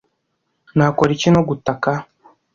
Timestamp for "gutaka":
1.47-1.91